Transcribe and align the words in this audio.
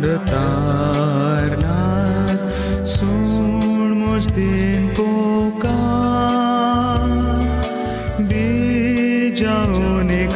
mrătar 0.00 1.50
Surmos 2.82 4.24
din 4.34 4.90
poca 4.96 5.80
Bija 8.26 9.68
unei 10.00 10.26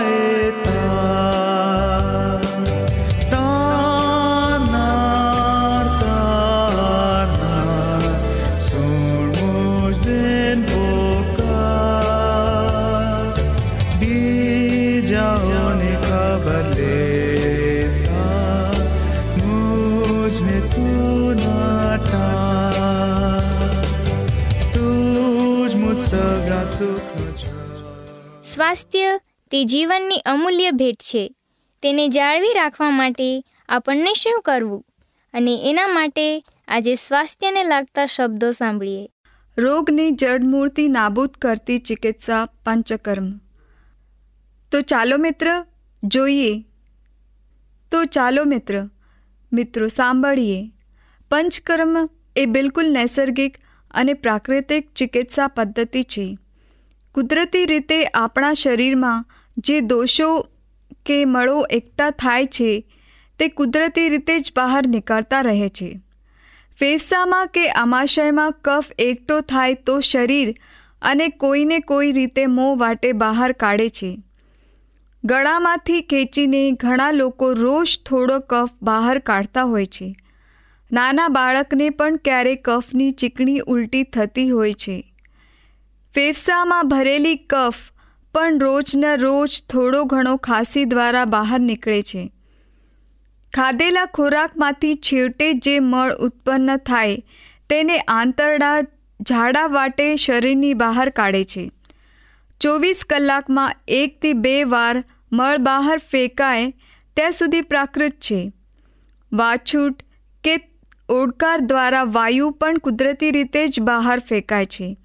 સ્વાસ્થ્ય 28.71 29.21
તે 29.51 29.65
જીવનની 29.65 30.19
અમૂલ્ય 30.19 30.71
ભેટ 30.71 30.97
છે. 30.97 31.35
તેને 31.83 32.09
જાળવી 32.09 32.53
રાખવા 32.55 32.91
માટે 32.91 33.43
આપણને 33.69 34.13
શું 34.13 34.43
કરવું? 34.43 34.85
અને 35.35 35.59
એના 35.65 35.87
માટે 35.87 36.45
આજે 36.69 36.95
સ્વાસ્થ્યને 36.95 37.65
લાગતા 37.65 38.07
શબ્દો 38.07 38.51
સાંભળીએ. 38.51 39.09
રોગની 39.59 40.11
જડમૂળથી 40.11 40.89
નાબૂદ 40.89 41.29
કરતી 41.29 41.79
ચિકિત્સા 41.79 42.45
પંચકર્મ. 42.45 43.33
તો 44.73 44.81
ચાલો 44.81 45.17
મિત્ર, 45.17 45.65
જોઈએ. 46.05 46.65
તો 47.93 48.05
ચાલો 48.05 48.45
મિત્ર, 48.45 48.89
મિત્રો 49.53 49.89
સાંભળીએ. 49.89 50.71
પંચકર્મ 51.31 52.09
એ 52.37 52.47
બિલકુલ 52.47 52.93
નૈસર્ગિક 52.93 53.57
અને 53.91 54.15
પ્રાકૃતિક 54.15 54.93
ચિકિત્સા 54.93 55.49
પદ્ધતિ 55.49 56.03
છે. 56.03 56.39
કુદરતી 57.15 57.67
રીતે 57.67 58.05
આપણા 58.05 58.53
શરીરમાં 58.53 59.25
જે 59.59 59.81
દોષો 59.81 60.47
કે 61.07 61.25
મળો 61.25 61.67
એકઠા 61.71 62.11
થાય 62.11 62.47
છે, 62.47 62.87
તે 63.39 63.49
કુદરતી 63.49 64.09
રીતે 64.09 64.41
જ 64.41 64.53
બહાર 64.57 64.87
નીકળતા 64.87 65.41
રહે 65.41 65.69
છે. 65.69 66.01
ફેફસામાં 66.79 67.47
કે 67.47 67.71
આમાશયમાં 67.71 68.53
કફ 68.53 68.93
એકઠો 68.99 69.41
થાય 69.41 69.75
તો 69.75 70.01
શરીર 70.01 70.55
અને 71.03 71.29
કોઈને 71.29 71.79
કોઈ 71.79 72.13
રીતે 72.13 72.47
મોં 72.47 72.79
વાટે 72.79 73.13
બહાર 73.13 73.53
કાઢે 73.53 73.89
છે. 73.89 74.23
ગળામાંથી 75.25 76.03
ખેંચીને 76.03 76.73
ઘણા 76.73 77.11
લોકો 77.11 77.53
રોજ 77.53 78.01
થોડો 78.07 78.39
કફ 78.39 78.71
બહાર 78.83 79.19
કાઢતા 79.19 79.63
હોય 79.63 79.87
છે. 79.87 80.15
નાના 80.93 81.29
બાળકને 81.29 81.91
પણ 81.91 82.17
ક્યારેક 82.17 82.65
કફની 82.65 83.11
ચીકણી 83.11 83.59
ઉલટી 83.59 84.03
થતી 84.03 84.51
હોય 84.51 84.73
છે. 84.73 85.10
ફેફસામાં 86.15 86.89
ભરેલી 86.89 87.37
કફ 87.37 87.93
પણ 88.35 88.59
રોજના 88.59 89.15
રોજ 89.15 89.63
થોડો 89.71 90.05
ઘણો 90.05 90.37
ખાંસી 90.37 90.85
દ્વારા 90.85 91.25
બહાર 91.25 91.61
નીકળે 91.61 92.03
છે. 92.03 92.33
ખાધેલા 93.53 94.05
ખોરાકમાંથી 94.05 94.95
છેવટે 94.95 95.53
જે 95.53 95.81
મળ 95.81 96.13
ઉત્પન્ન 96.13 96.77
થાય 96.77 97.17
તેને 97.69 97.99
આંતરડા 97.99 98.81
ઝાડા 99.29 99.67
વાટે 99.67 100.17
શરીરની 100.17 100.75
બહાર 100.75 101.09
કાઢે 101.09 101.45
છે. 101.45 101.71
ચોવીસ 102.61 103.05
કલાકમાં 103.11 103.75
એકથી 103.89 104.33
બે 104.33 104.65
વાર 104.65 105.05
મળ 105.33 105.59
બહાર 105.59 105.99
ફેંકાય 105.99 106.73
ત્યાં 107.17 107.33
સુધી 107.33 107.61
પ્રાકૃત 107.61 108.13
છે. 108.13 108.53
વાછૂટ 109.33 110.03
કે 110.45 110.61
ઓડકાર 111.09 111.61
દ્વારા 111.61 112.05
વાયુ 112.05 112.51
પણ 112.51 112.79
કુદરતી 112.79 113.31
રીતે 113.31 113.69
જ 113.69 113.81
બહાર 113.81 114.19
ફેંકાય 114.19 114.67
છે. 114.67 115.00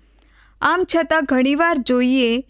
આમ 0.66 0.84
છતાં 0.96 1.26
ઘણીવાર 1.26 1.78
જોઈએ, 1.78 2.44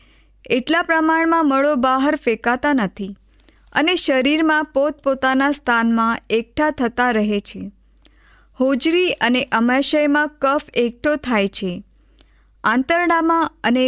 એટલા 0.50 0.82
પ્રમાણમાં 0.82 1.48
મળો 1.48 1.76
બહાર 1.76 2.16
ફેંકાતા 2.16 2.74
નથી 2.74 3.16
અને 3.74 3.96
શરીરમાં 3.96 4.66
પોતપોતાના 4.66 5.52
સ્થાનમાં 5.52 6.18
એકઠા 6.30 6.70
થતા 6.72 7.12
રહે 7.12 7.40
છે. 7.40 7.62
હોજરી 8.60 9.12
અને 9.22 9.42
અમાશયમાં 9.52 10.32
કફ 10.42 10.66
એકઠો 10.74 11.16
થાય 11.16 11.48
છે. 11.48 11.84
આંતરડામાં 12.64 13.52
અને 13.64 13.86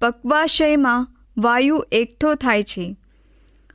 પક્વાશયમાં 0.00 1.08
વાયુ 1.38 1.84
એકઠો 1.92 2.34
થાય 2.34 2.62
છે. 2.62 2.86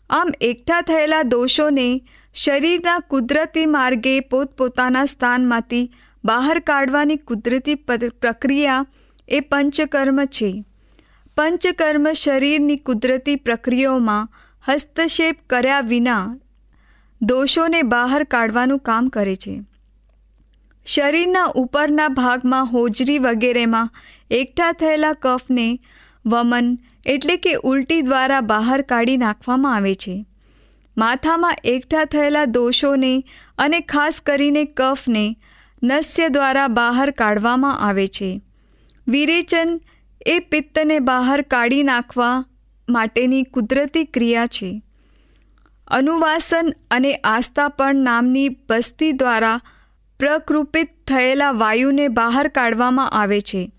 આમ 0.09 0.29
એકઠા 0.41 0.81
થયેલા 0.81 1.23
દોષોને 1.23 2.01
શરીરના 2.33 2.99
કુદરતી 2.99 3.65
માર્ગે 3.65 4.19
પોતપોતાના 4.19 5.05
સ્થાનમાંથી 5.05 5.85
બહાર 6.23 6.59
કાઢવાની 6.59 7.15
કુદરતી 7.15 7.75
પ્રક્રિયા 8.21 8.85
એ 9.27 9.39
પંચકર્મ 9.39 10.25
છે. 10.25 10.63
પંચકર્મ 11.37 12.13
શરીરની 12.13 12.77
કુદરતી 12.77 13.35
પ્રક્રિયાઓમાં 13.35 14.29
હસ્તક્ષેપ 14.67 15.37
કર્યા 15.49 15.79
વિના 15.79 16.35
દોષોને 17.21 17.81
બહાર 17.81 18.23
કાઢવાનું 18.23 18.79
કામ 18.79 19.07
કરે 19.07 19.35
છે. 19.35 19.61
શરીરના 20.85 21.45
ઉપરના 21.45 22.07
ભાગમાં 22.07 22.65
હોજરી 22.65 23.19
વગેરેમાં 23.19 23.89
એકઠા 24.31 24.71
થયેલા 24.71 25.13
કફને 25.13 25.79
વમન 26.25 26.77
એટલે 27.05 27.37
કે 27.37 27.53
ઉલટી 27.53 28.01
દ્વારા 28.01 28.41
બહાર 28.41 28.81
કાઢી 28.81 29.17
નાખવામાં 29.17 29.75
આવે 29.75 29.95
છે. 29.95 30.25
માથામાં 30.97 31.55
એકઠા 31.63 32.05
થયેલા 32.05 32.45
દોષોને 32.45 33.23
અને 33.57 33.79
ખાસ 33.79 34.21
કરીને 34.21 34.65
કફને 34.65 35.37
નસ્ય 35.83 36.29
દ્વારા 36.29 36.67
બહાર 36.67 37.11
કાઢવામાં 37.11 37.79
આવે 37.79 38.07
છે. 38.07 38.41
વિરેચન 39.07 39.81
એ 40.25 40.39
પિત્તને 40.39 40.99
બહાર 40.99 41.41
કાઢી 41.41 41.83
નાખવા 41.83 42.45
માટેની 42.89 43.43
કુદરતી 43.43 44.05
ક્રિયા 44.05 44.45
છે. 44.45 44.81
અનુવાસન 45.87 46.73
અને 46.91 47.15
આસ્થાપણ 47.15 47.95
નામની 47.95 48.49
બસ્તી 48.69 49.11
દ્વારા 49.11 49.61
પ્રકૃપિત 50.19 50.89
થયેલા 51.07 51.51
વાયુને 51.51 52.07
બહાર 52.07 52.47
કાઢવામાં 52.47 53.09
આવે 53.09 53.41
છે. 53.41 53.71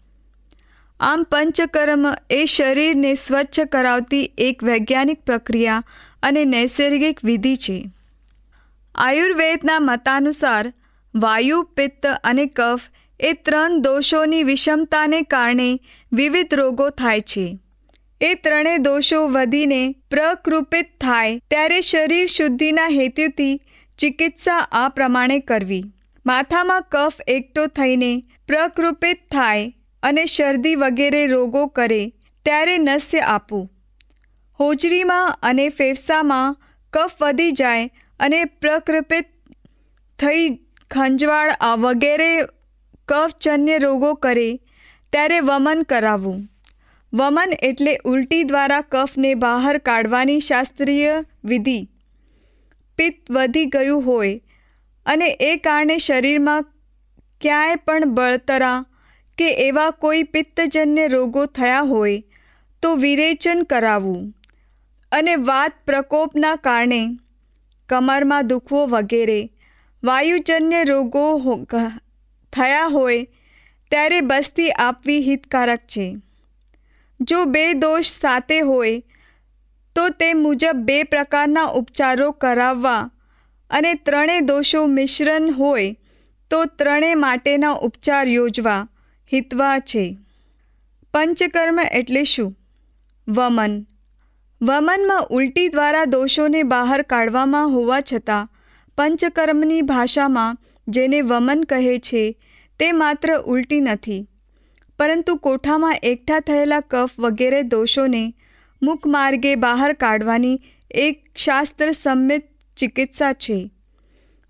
આમ 1.01 1.23
પંચકર્મ 1.23 2.07
એ 2.31 2.45
શરીરને 2.45 3.15
સ્વચ્છ 3.15 3.61
કરાવતી 3.61 4.33
એક 4.39 4.65
વૈજ્ઞાનિક 4.65 5.23
પ્રક્રિયા 5.23 5.85
અને 6.23 6.45
નૈસર્ગિક 6.45 7.25
વિધિ 7.25 7.57
છે. 7.57 7.91
આયુર્વેદના 8.95 9.81
મતાનુસાર 9.81 10.73
વાયુ, 11.15 11.63
પિત્ત 11.63 12.07
અને 12.07 12.47
કફ 12.47 12.81
એ 13.25 13.33
ત્રણ 13.33 13.77
દોષોની 13.81 14.47
વિષમતાને 14.49 15.21
કારણે 15.35 15.69
વિવિધ 16.13 16.55
રોગો 16.55 16.89
થાય 17.03 17.21
છે. 17.21 17.45
એ 18.21 18.33
ત્રણેય 18.35 18.79
દોષો 18.79 19.21
વધીને 19.27 19.83
પ્રકૃપિત 20.11 20.91
થાય 21.01 21.39
ત્યારે 21.51 21.81
શરીર 21.81 22.27
શુદ્ધિના 22.27 22.89
હેતુથી 22.89 23.55
ચિકિત્સા 23.99 24.59
આ 24.73 24.89
પ્રમાણે 24.89 25.39
કરવી. 25.41 25.85
માથામાં 26.27 26.85
કફ 26.93 27.21
એકઠો 27.29 27.67
થઈને 27.67 28.13
પ્રકૃપિત 28.49 29.23
થાય 29.31 29.73
અને 30.03 30.25
શરદી 30.27 30.75
વગેરે 30.75 31.23
રોગો 31.27 31.67
કરે 31.67 32.03
ત્યારે 32.47 32.77
નસ્ય 32.79 33.19
આપવું. 33.19 33.71
હોજરીમાં 34.61 35.39
અને 35.43 35.69
ફેફસામાં 35.69 36.57
કફ 36.93 37.15
વધી 37.21 37.53
જાય 37.53 37.91
અને 38.21 38.45
પ્રકૃપિત 38.45 39.31
થઈ 40.19 40.45
ખંજવાળ 40.91 41.55
વગેરે 41.79 42.31
કફજન્ય 43.09 43.79
રોગો 43.79 44.11
કરે, 44.19 44.51
ત્યારે 45.13 45.39
વમન 45.43 45.83
કરાવવું. 45.85 46.39
વમન 47.13 47.57
એટલે 47.63 47.93
ઉલટી 48.05 48.45
દ્વારા 48.45 48.85
કફને 48.93 49.33
બહાર 49.39 49.75
કાઢવાની 49.89 50.45
શાસ્ત્રીય 50.47 51.17
વિધિ. 51.45 51.81
પિત્ત 52.99 53.21
વધી 53.31 53.69
ગયું 53.69 54.03
હોય 54.03 54.35
અને 55.07 55.29
એ 55.43 55.53
કારણે 55.59 55.97
શરીરમાં 55.99 56.67
ક્યાંય 57.41 57.81
પણ 57.87 58.15
બળતરા 58.15 58.77
કે 59.39 59.49
એવા 59.65 59.91
કોઈ 60.03 60.23
પિત્તજન્ય 60.35 61.07
રોગો 61.09 61.43
થયા 61.59 61.85
હોય 61.85 62.45
તો 62.83 62.93
વિરેચન 62.97 63.65
કરાવવું 63.65 64.23
અને 65.13 65.35
વાત 65.49 65.77
પ્રકોપના 65.87 66.55
કારણે 66.67 67.01
કમરમાં 67.91 68.49
દુખવો 68.49 68.81
વગેરે, 68.87 69.41
વાયુજન્ય 70.03 70.81
રોગો 70.85 71.25
થયા 72.55 72.87
હોય, 72.87 73.25
ત્યારે 73.91 74.21
બસ્તી 74.21 74.71
આપવી 74.71 75.21
હિતકારક 75.21 75.79
છે. 75.79 76.17
જો 77.21 77.45
બે 77.45 77.73
દોષ 77.73 78.07
સાથે 78.07 78.61
હોય, 78.61 79.03
તો 79.97 80.09
તે 80.09 80.35
મુજબ 80.35 80.77
બે 80.77 81.03
પ્રકારના 81.03 81.65
ઉપચારો 81.65 82.31
કરાવવા 82.31 83.11
અને 83.71 83.95
ત્રણેય 83.95 84.41
દોષો 84.41 84.87
મિશ્રણ 84.87 85.53
હોય, 85.53 85.97
તો 86.51 86.65
ત્રણેય 86.65 87.15
માટેના 87.15 87.71
ઉપચાર 87.71 88.29
યોજવા 88.29 88.89
હિતવા 89.33 89.79
છે. 89.79 90.19
પંચકર્મ 91.15 91.81
એટલે 91.93 92.25
શું? 92.25 92.59
વમન. 93.29 93.87
વમનમાં 94.63 95.27
ઉલટી 95.31 95.69
દ્વારા 95.69 96.05
દોષોને 96.05 96.63
બહાર 96.63 97.03
કાઢવામાં 97.03 97.69
હોવા 97.69 98.01
છતાં, 98.01 98.49
પંચકર્મની 98.99 99.83
ભાષામાં 99.83 100.59
જેને 100.89 101.21
વમન 101.21 101.63
કહે 101.63 101.99
છે, 101.99 102.39
તે 102.79 102.93
માત્ર 102.93 103.37
ઉલટી 103.39 103.81
નથી. 103.81 104.29
પરંતુ 104.99 105.37
કોઠામાં 105.37 105.97
એકઠા 106.03 106.41
થયેલા 106.41 106.81
કફ 106.81 107.11
વગેરે 107.19 107.63
દોષોને 107.63 108.35
મુખમાર્ગે 108.83 109.55
બહાર 109.55 109.93
કાઢવાની 109.93 110.61
એક 110.91 111.25
શાસ્ત્ર 111.37 111.93
સંમિત 111.93 112.49
ચિકિત્સા 112.77 113.33
છે. 113.33 113.71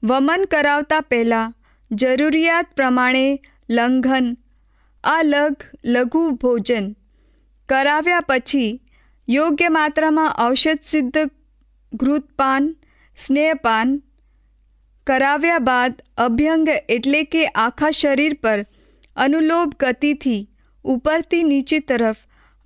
વમન 0.03 0.45
કરાવતા 0.51 1.01
પહેલાં 1.01 1.55
જરૂરિયાત 1.91 2.67
પ્રમાણે 2.77 3.41
લંઘન 3.71 4.37
આ 5.05 5.23
લઘ 5.23 5.57
લઘુ 5.85 6.31
ભોજન 6.31 6.93
કરાવ્યા 7.69 8.21
પછી 8.21 8.81
યોગ્ય 9.29 9.69
માત્રામાં 9.69 10.35
ઔષધ 10.39 10.79
સિદ્ધ, 10.83 11.31
ઘૃતપાન, 11.95 12.77
સ્નેહપાન 13.17 14.03
કરાવ્યા 15.07 15.59
બાદ 15.59 16.03
અભ્યંગ 16.17 16.69
એટલે 16.89 17.23
કે 17.25 17.47
આખા 17.47 17.91
શરીર 17.91 18.35
પર 18.35 18.67
અનુલોભ 19.17 19.73
ગતિથી 19.81 20.51
ઉપરથી 20.85 21.43
નીચે 21.43 21.79
તરફ 21.79 22.17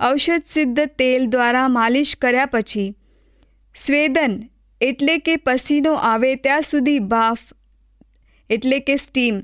ઔષધ 0.01 0.43
સિદ્ધ 0.47 0.81
તેલ 0.81 1.27
દ્વારા 1.27 1.69
માલિશ 1.69 2.17
કર્યા 2.17 2.47
પછી 2.47 2.97
સ્વેદન 3.77 4.43
એટલે 4.81 5.19
કે 5.19 5.37
પસીનો 5.37 5.95
આવે 5.95 6.35
ત્યાં 6.35 6.63
સુધી 6.63 6.99
બાફ 6.99 7.39
એટલે 8.51 8.79
કે 8.81 8.97
સ્ટીમ 8.97 9.41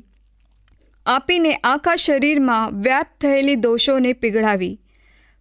આપીને 1.06 1.54
આખા 1.54 1.96
શરીરમાં 1.96 2.82
વ્યાપ્ત 2.82 3.20
થયેલી 3.20 3.54
દોષોને 3.54 4.12
પીગળાવી, 4.12 4.80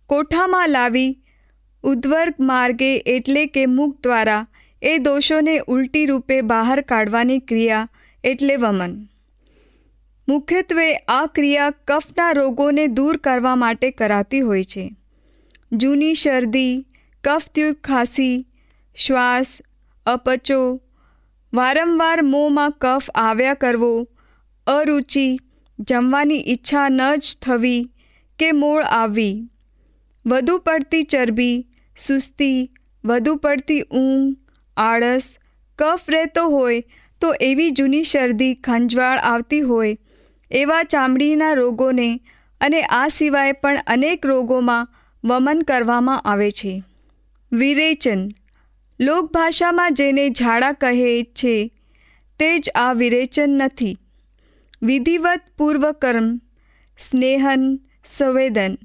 કોઠામાં 0.06 0.70
લાવી, 0.70 1.24
ઉદ્વર્ગ 1.84 2.34
માર્ગે 2.40 2.98
એટલે 2.98 3.46
કે 3.46 3.66
મુખ 3.66 4.02
દ્વારા 4.04 4.48
એ 4.84 4.98
દોષોને 4.98 5.62
ઉલટી 5.68 6.06
રૂપે 6.06 6.42
બહાર 6.42 6.82
કાઢવાની 6.82 7.40
ક્રિયા 7.40 7.90
એટલે 8.24 8.56
વમન. 8.56 9.06
મુખ્યત્વે 10.30 10.96
આ 10.96 11.26
ક્રિયા 11.26 11.70
કફના 11.70 12.32
રોગોને 12.32 12.88
દૂર 12.88 13.18
કરવા 13.18 13.56
માટે 13.56 13.92
કરાતી 13.92 14.42
હોય 14.42 14.64
છે. 14.64 14.96
જૂની 15.72 16.16
શરદી 16.16 16.88
કફયુક્ત 17.24 17.84
ખાંસી, 17.84 18.48
શ્વાસ, 18.96 19.62
અપચો, 20.06 20.82
વારંવાર 21.54 22.22
મોંમાં 22.22 22.72
કફ 22.72 23.10
આવ્યા 23.16 23.54
કરવો, 23.54 24.10
અરુચિ, 24.68 25.40
જમવાની 25.80 26.44
ઈચ્છા 26.48 26.90
ન 26.90 27.16
જ 27.16 27.38
થવી 27.42 27.92
કે 28.40 28.52
મૂળ 28.52 28.84
આવવી. 28.84 29.50
વધુ 30.26 30.58
પડતી 30.58 31.04
ચરબી, 31.04 31.68
સુસ્તી, 31.98 32.72
વધુ 33.06 33.36
પડતી 33.36 33.82
ઊંઘ 33.82 34.43
આળસ, 34.78 35.38
કફ 35.80 36.02
રહેતો 36.10 36.50
હોય 36.50 36.84
તો 37.22 37.36
એવી 37.42 37.72
જૂની 37.72 38.04
શરદી, 38.04 38.56
ખંજવાળ 38.56 39.18
આવતી 39.18 39.62
હોય, 39.62 39.98
એવા 40.52 40.84
ચામડીના 40.84 41.54
રોગોને 41.54 42.20
અને 42.62 42.82
આ 42.82 43.08
સિવાય 43.08 43.52
પણ 43.52 43.80
અનેક 43.88 44.26
રોગોમાં 44.26 44.88
વમન 45.24 45.62
કરવામાં 45.62 46.22
આવે 46.22 46.52
છે. 46.52 46.84
વિરેચન. 47.52 48.30
લોકભાષામાં 49.00 49.94
જેને 49.94 50.30
ઝાડા 50.30 50.72
કહે 50.72 51.24
છે, 51.24 51.72
તે 52.40 52.60
જ 52.60 52.70
આ 52.76 52.94
વિરેચન 52.94 53.50
નથી. 53.50 53.98
વિધિવત 54.82 55.42
પૂર્વકર્મ, 55.58 56.38
સ્નેહન, 57.00 57.80
સંવેદન 58.06 58.78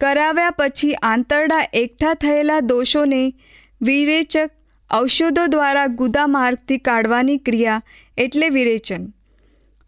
કરાવ્યા 0.00 0.50
પછી 0.50 0.94
આંતરડા 0.94 1.66
એકઠા 1.72 2.14
થયેલા 2.14 2.60
દોષોને 2.60 3.34
વિરેચક 3.82 4.50
ઔષધો 4.92 5.46
દ્વારા 5.46 5.86
ગુદા 5.86 6.26
માર્ગથી 6.26 6.78
કાઢવાની 6.78 7.36
ક્રિયા 7.36 7.82
એટલે 8.16 8.48
વિરેચન. 8.48 9.12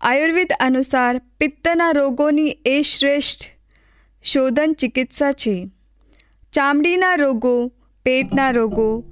આયુર્વેદ 0.01 0.53
અનુસાર 0.61 1.19
પિત્તના 1.19 1.91
રોગોની 1.91 2.59
એ 2.65 2.83
શ્રેષ્ઠ 2.83 3.43
શોધન 4.23 4.73
ચિકિત્સા 4.73 5.33
છે. 5.33 5.69
ચામડીના 6.53 7.15
રોગો, 7.15 7.73
પેટના 8.05 8.51
રોગો, 8.51 9.05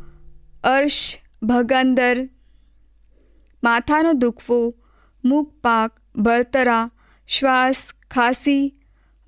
અર્શ, 0.64 1.18
ભગંદર, 1.42 2.28
માથાનો 3.64 4.12
દુખવો 4.12 4.74
મૂકપાક 5.24 6.00
બળતરા, 6.16 6.90
શ્વાસ, 7.28 7.86
ખાંસી, 8.10 8.74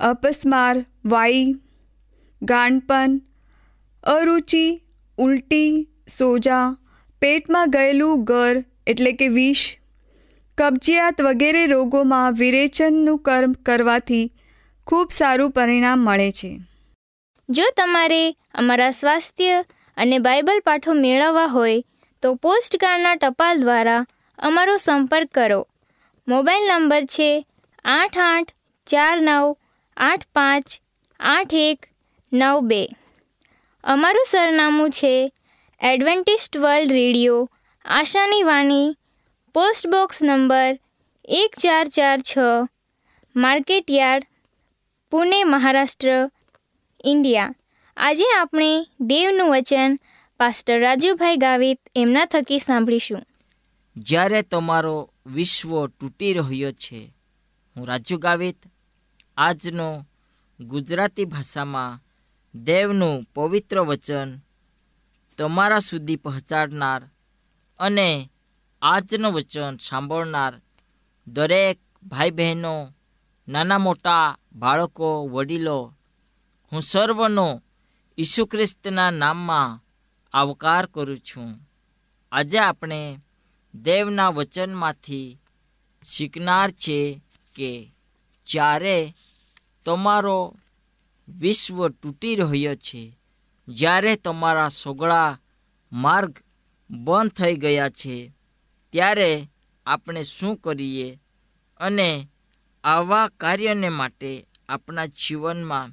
અપસ્માર, 0.01 0.87
વાઈ 1.05 1.55
ગાંડપન 2.43 3.23
અરુચિ, 4.03 4.83
ઉલટી 5.19 5.89
સોજા, 6.09 6.77
પેટમાં 7.21 7.71
ગયેલું 7.71 8.25
ગર 8.25 8.65
એટલે 8.87 9.13
કે 9.13 9.29
વિષ, 9.29 9.77
કબજિયાત 10.59 11.21
વગેરે 11.21 11.67
રોગોમાં 11.67 12.33
વિરેચનનું 12.33 13.19
કર્મ 13.19 13.53
કરવાથી 13.53 14.33
ખૂબ 14.87 15.11
સારું 15.11 15.51
પરિણામ 15.51 15.99
મળે 15.99 16.31
છે. 16.33 16.61
જો 17.49 17.63
તમારે 17.77 18.37
અમારા 18.55 18.91
સ્વાસ્થ્ય 18.91 19.65
અને 19.97 20.19
બાઇબલ 20.19 20.61
પાઠો 20.65 20.93
મેળવવા 20.93 21.47
હોય, 21.47 21.83
તો 22.23 22.35
પોસ્ટકાર્ડના 22.35 23.15
ટપાલ 23.15 23.61
દ્વારા 23.61 24.07
અમારો 24.39 24.77
સંપર્ક 24.77 25.31
કરો. 25.31 25.69
મોબાઈલ 26.29 26.69
નંબર 26.69 27.05
છે 27.05 27.47
આઠ 27.85 28.19
આઠ 28.19 28.53
ચાર 28.87 29.21
નવ 29.21 29.57
આઠ 29.97 30.23
પાંચ 30.35 30.65
આઠ 31.21 31.55
એક 31.55 31.79
નવ 32.33 32.61
બે. 32.61 32.89
અમારું 33.85 34.25
સરનામું 34.27 34.91
છે 34.91 35.33
એડવેન્ટિસ્ટ 35.87 36.57
વર્લ્ડ 36.57 36.93
રેડિયો, 36.93 37.51
આશાની 37.85 38.43
વાણી, 38.43 38.97
પોસ્ટ 39.55 39.87
બોક્સ 39.87 40.23
નંબર 40.23 40.79
એક 41.25 41.51
ચાર 41.61 41.87
ચાર 41.89 42.19
છ, 42.21 42.39
market 43.37 43.91
yard, 43.91 44.27
Pune, 45.11 45.45
Maharashtra, 45.45 46.31
India. 47.05 47.55
આજે 47.97 48.25
આપણે 48.41 48.87
દેવનું 49.01 49.51
વચન 49.51 50.01
પાસ્ટર 50.37 50.81
રાજુભાઈ 50.81 51.37
ગાવિત 51.37 51.81
એમના 51.97 52.25
થકી 52.25 52.59
સાંભળીશું. 52.59 53.23
જ્યારે 53.97 54.43
તમારો 54.43 55.11
વિશ્વ 55.27 55.87
તૂટી 55.87 56.33
રહ્યો 56.33 56.73
છે, 56.73 57.15
હું 57.77 57.87
રાજુ 57.87 58.19
ગાવિત, 58.19 58.57
આજનો 59.37 60.07
ગુજરાતી 60.61 61.25
ભાષામાં 61.25 62.01
દેવનું 62.55 63.25
પવિત્ર 63.35 63.81
વચન 63.81 64.39
તમારા 65.39 65.79
સુધી 65.79 66.17
પહોંચાડનાર 66.17 67.11
અને 67.79 68.31
આજનું 68.83 69.33
વચન 69.33 69.77
સાંભળનાર 69.77 70.61
દરેક 71.27 71.79
ભાઈ 72.03 72.31
બહેનો 72.31 72.95
નાના 73.49 73.79
મોટા 73.79 74.39
બાળકો, 74.53 75.27
વડીલો, 75.27 75.95
હું 76.73 76.83
સર્વનો 76.83 77.63
ઈસુ 78.19 78.47
ખ્રિસ્તના 78.47 79.11
નામમાં 79.11 79.83
આવકાર 80.33 80.87
કરું 80.87 81.19
છું. 81.19 81.69
આજે 82.33 82.59
આપણે 82.59 83.19
દેવના 83.75 84.29
વચનમાંથી 84.29 85.39
શીખનાર 86.05 86.71
છે 86.71 87.21
કે 87.55 87.93
જ્યારે 88.47 89.15
તમારો 89.85 90.57
વિશ્વ 91.29 91.89
તૂટી 91.89 92.37
રહ્યો 92.37 92.75
છે 92.75 93.19
જ્યારે 93.69 94.17
તમારા 94.17 94.69
સોગળા 94.69 95.39
માર્ગ 95.93 96.39
બંધ 96.91 97.33
થઈ 97.33 97.55
ગયા 97.55 97.89
છે, 97.89 98.33
ત્યારે 98.93 99.51
આપણે 99.87 100.23
શું 100.23 100.57
કરીએ 100.57 101.21
અને 101.81 102.29
આવા 102.85 103.29
કાર્યને 103.29 103.89
માટે 103.89 104.47
આપણા 104.69 105.07
જીવનમાં 105.07 105.93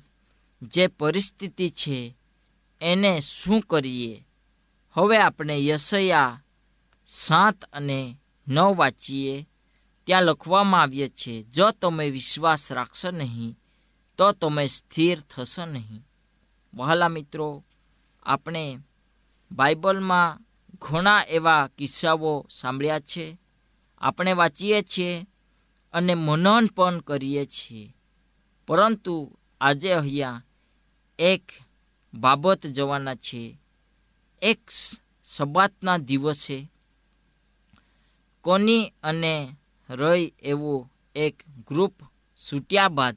જે 0.62 0.88
પરિસ્થિતિ 0.88 1.70
છે, 1.70 2.18
એને 2.82 3.20
શું 3.20 3.62
કરીએ? 3.62 4.28
હવે 4.92 5.18
આપણે 5.18 5.66
યશયા 5.66 6.44
સાત 7.06 7.64
અને 7.64 8.18
નવ 8.48 8.76
વાંચીએ. 8.76 9.48
ત્યાં 10.04 10.24
લખવામાં 10.24 10.82
આવ્યા 10.82 11.08
છે, 11.08 11.44
જો 11.44 11.72
તમે 11.72 12.10
વિશ્વાસ 12.10 12.72
રાખશો 12.72 13.12
નહીં, 13.12 13.58
તો 14.18 14.32
તમે 14.32 14.68
સ્થિર 14.68 15.20
થશો 15.20 15.66
નહીં. 15.66 16.08
વહાલા 16.74 17.08
મિત્રો, 17.08 17.64
આપણે 18.24 18.80
બાઇબલમાં 19.52 20.40
ઘણા 20.82 21.22
એવા 21.22 21.68
કિસ્સાઓ 21.78 22.46
સાંભળ્યા 22.50 23.00
છે, 23.00 23.38
આપણે 23.98 24.34
વાંચીએ 24.34 24.82
છીએ 24.82 25.26
અને 25.94 26.16
મનન 26.16 26.66
પણ 26.66 27.00
કરીએ 27.00 27.46
છીએ. 27.46 27.96
પરંતુ 28.68 29.40
આજે 29.62 29.94
અહીંયા 29.94 30.44
એક 31.20 31.44
બાબત 32.14 32.68
જવાના 32.68 33.16
છે. 33.16 33.58
એક 34.42 34.62
સબાતના 35.24 35.98
દિવસે 35.98 36.72
કોની 38.42 38.94
અને 39.04 39.58
રય 39.90 40.32
એવું 40.40 40.92
એક 41.16 41.36
ગ્રુપ 41.68 42.04
છૂટ્યા 42.36 42.88
બાદ 42.88 43.16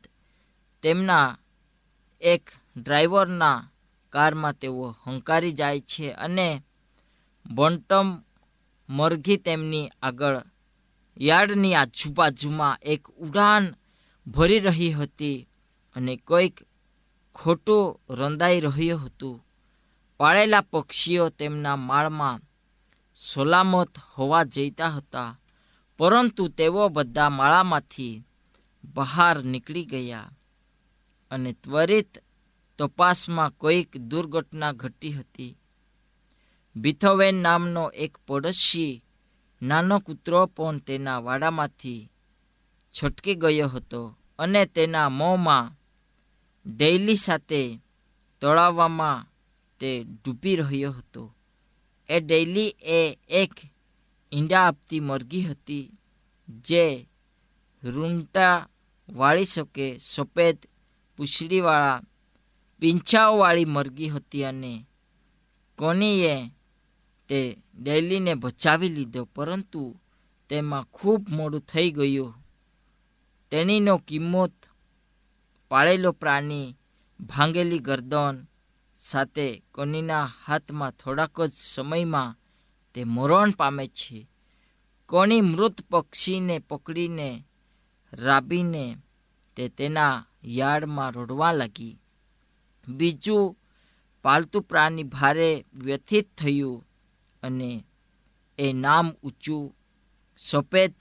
તેમના 0.83 1.39
એક 2.21 2.51
ડ્રાઈવરના 2.77 3.69
કારમાં 4.13 4.53
તેઓ 4.53 4.97
હંકારી 5.05 5.53
જાય 5.53 5.81
છે 5.81 6.13
અને 6.13 6.49
બોન્ટમ 7.47 8.09
મરઘી 8.89 9.37
તેમની 9.37 9.93
આગળ 10.03 10.39
યાર્ડની 11.21 11.75
આજુબાજુમાં 11.75 12.79
એક 12.83 13.03
ઉડાન 13.09 13.65
ભરી 14.27 14.59
રહી 14.59 14.93
હતી 14.93 15.47
અને 15.97 16.17
કોઈક 16.17 16.57
ખોટું 17.35 18.01
રંધાઈ 18.15 18.61
રહ્યું 18.61 19.05
હતું. 19.05 19.43
પાળેલા 20.19 20.61
પક્ષીઓ 20.61 21.29
તેમના 21.29 21.77
માળમાં 21.77 22.41
સલામત 23.17 23.99
હોવા 24.19 24.45
જઈતા 24.45 24.89
હતા, 24.89 25.39
પરંતુ 25.99 26.49
તેઓ 26.49 26.89
બધા 26.89 27.29
માળામાંથી 27.29 28.25
બહાર 28.95 29.37
નીકળી 29.45 29.85
ગયા 29.85 30.33
અને 31.31 31.53
ત્વરિત 31.53 32.13
તપાસમાં 32.79 33.53
કોઈક 33.59 33.91
દુર્ઘટના 34.11 34.73
ઘટી 34.73 35.13
હતી. 35.13 35.57
બિથોવેન 36.77 37.35
નામનો 37.35 37.85
એક 38.05 38.15
પડોશી 38.27 39.03
નાનો 39.63 39.97
કૂતરો 39.99 40.47
પણ 40.47 40.79
તેના 40.79 41.21
વાડામાંથી 41.21 42.11
છટકી 42.95 43.35
ગયો 43.35 43.69
હતો 43.69 44.01
અને 44.39 44.63
તેના 44.67 45.09
મોંમાં 45.09 45.73
ડેઇલી 46.67 47.17
સાથે 47.17 47.63
તળાવવામાં 48.41 49.27
તે 49.81 49.91
ડૂબી 50.05 50.57
રહ્યો 50.57 50.93
હતો. 50.93 51.23
એ 52.09 52.21
ડેઇલી 52.21 52.77
એ 52.81 53.01
એક 53.29 53.55
ઈંડા 54.33 54.67
આપતી 54.67 55.01
મરઘી 55.01 55.41
હતી 55.41 55.93
જે 56.49 57.09
રૂંટા 57.83 58.57
વાળી 59.09 59.45
શકે 59.45 59.87
સફેદ 59.99 60.59
પૂંછડીવાળા 61.17 62.01
પીંછાઓવાળી 62.85 63.65
મરઘી 63.65 64.09
હતી 64.09 64.45
અને 64.45 64.87
કોનીએ 65.79 66.51
તે 67.29 67.59
ડેલીને 67.75 68.35
બચાવી 68.35 68.89
લીધો, 68.89 69.25
પરંતુ 69.25 70.01
તેમાં 70.49 70.85
ખૂબ 70.93 71.29
મોડું 71.29 71.61
થઈ 71.61 71.91
ગયું. 71.91 72.35
તેણીનો 73.51 73.99
કિંમત 73.99 74.53
પાળેલો 75.69 76.13
પ્રાણી 76.13 76.77
ભાંગેલી 77.21 77.79
ગરદન 77.79 78.45
સાથે 78.95 79.63
કોનીના 79.73 80.31
હાથમાં 80.47 80.91
થોડાક 80.91 81.41
જ 81.41 81.53
સમયમાં 81.53 82.37
તે 82.95 83.05
મરણ 83.05 83.51
પામે 83.51 83.87
છે. 83.87 84.29
કોની 85.09 85.41
મૃત 85.41 85.81
પક્ષીને 85.91 86.59
પકડીને 86.59 87.45
રાબીને 88.13 88.97
તે 89.57 89.69
તેના 89.69 90.27
યાર્ડમાં 90.45 91.13
રડવા 91.13 91.53
લાગી. 91.53 92.01
બીજું 92.89 93.57
પાલતુ 94.23 94.61
પ્રાણી 94.61 95.03
ભારે 95.03 95.65
વ્યથિત 95.75 96.29
થયું 96.37 96.85
અને 97.43 97.85
એ 98.59 98.73
નામ 98.73 99.11
ઊંચું, 99.23 99.75
સફેદ 100.39 100.93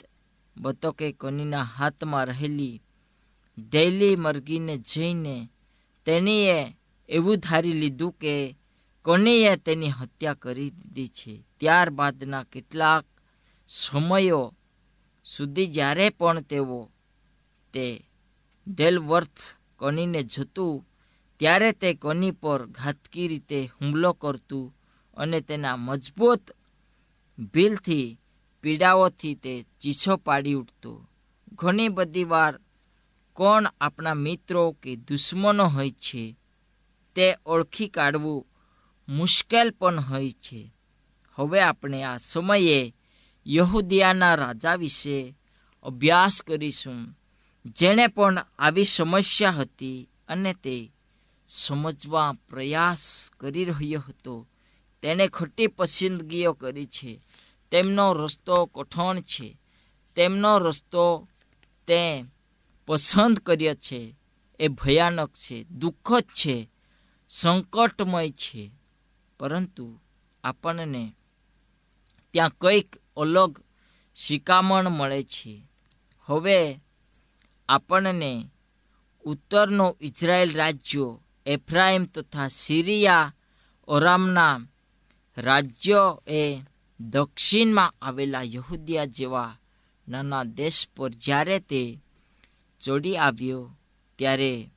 બતકે 0.58 1.12
કનીના 1.12 1.64
હાથમાં 1.64 2.26
રહેલી 2.26 2.82
ડેલી 3.58 4.16
મરઘીને 4.16 4.78
જઈને 4.78 5.50
તેણીએ 6.06 6.78
એવું 7.10 7.38
ધારી 7.38 7.74
લીધું 7.74 8.12
કે 8.12 8.56
કનીએ 9.06 9.56
તેની 9.56 9.90
હત્યા 9.90 10.34
કરી 10.34 10.70
દીધી 10.70 11.08
છે. 11.08 11.44
ત્યારબાદના 11.60 12.44
કેટલાક 12.44 13.06
સમયો 13.68 14.54
સુધી 15.26 15.68
જ્યારે 15.68 16.10
પણ 16.10 16.42
તેઓ 16.42 16.90
તે 17.74 18.06
ડેલવર્થ 18.68 19.42
કનીને 19.80 20.24
જતું 20.24 20.86
ત્યારે 21.44 21.72
તે 21.72 21.90
કોની 21.94 22.32
પર 22.32 22.62
ઘાતકી 22.68 23.28
રીતે 23.28 23.60
હુમલો 23.66 24.14
કરતું 24.14 24.74
અને 25.18 25.40
તેના 25.42 25.78
મજબૂત 25.78 26.44
ભીલથી, 27.54 28.18
પીડાઓથી 28.64 29.36
તે 29.36 29.54
ચીછો 29.82 30.14
પાડી 30.18 30.54
ઉઠતો. 30.54 30.92
ઘણી 31.54 31.90
બધી 31.90 32.24
વાર 32.24 32.54
કોણ 33.34 33.66
આપણા 33.82 34.14
મિત્રો 34.14 34.64
કે 34.72 34.96
દુશ્મનો 34.96 35.66
હોય 35.68 35.90
છે 35.90 36.38
તે 37.16 37.26
ઓળખી 37.46 37.88
કાઢવું 37.88 38.48
મુશ્કેલ 39.08 39.72
પણ 39.72 40.00
હોય 40.00 40.30
છે. 40.30 40.62
હવે 41.38 41.60
આપણે 41.62 42.04
આ 42.04 42.18
સમયે 42.18 42.94
યહૂદિયાના 43.46 44.36
રાજા 44.36 44.76
વિશે 44.76 45.36
અભ્યાસ 45.86 46.36
કરીશું, 46.42 47.16
જેણે 47.66 48.08
પણ 48.08 48.38
આવી 48.60 48.84
સમસ્યા 48.86 49.52
હતી 49.52 50.10
અને 50.28 50.54
તે 50.54 50.92
સમજવા 51.56 52.34
પ્રયાસ 52.50 53.32
કરી 53.40 53.66
રહ્યો 53.66 54.04
હતો. 54.08 54.48
તેણે 55.02 55.28
ખોટી 55.28 55.68
પસંદગીઓ 55.68 56.54
કરી 56.54 56.86
છે. 56.86 57.22
તેમનો 57.72 58.14
રસ્તો 58.14 58.66
કઠોણ 58.66 59.20
છે. 59.20 59.58
તેમનો 60.16 60.60
રસ્તો 60.60 61.28
તે 61.88 62.24
પસંદ 62.88 63.40
કર્યો 63.40 63.74
છે. 63.74 64.16
એ 64.60 64.68
ભયાનક 64.68 65.34
છે, 65.34 65.64
દુઃખદ 65.64 66.22
છે, 66.22 66.70
સંકટમય 67.30 68.30
છે. 68.30 68.72
પરંતુ 69.40 70.00
આપણને 70.44 71.16
ત્યાં 72.32 72.50
કંઈક 72.50 72.96
અલગ 73.18 73.64
શિકામણ 74.16 74.90
મળે 74.90 75.24
છે. 75.24 75.68
હવે 76.22 76.80
આપણને 77.70 78.50
ઉત્તરનો 79.24 79.98
ઇઝરાયલ 80.02 80.54
રાજ્યો 80.54 81.23
એફ્રાઇમ 81.46 82.06
તથા 82.06 82.48
સિરિયા 82.48 83.34
ઓરામના 83.88 84.62
રાજ્યો 85.38 86.24
એ 86.28 86.62
દક્ષિણમાં 87.00 87.94
આવેલા 88.02 88.44
યહૂદિયા 88.44 89.06
જેવા 89.06 89.58
નાના 90.08 90.44
દેશ 90.44 90.88
પર 90.96 91.10
જ્યારે 91.10 91.60
તે 91.60 92.00
ચડી 92.80 93.18
આવ્યો, 93.18 93.76
ત્યારે 94.16 94.70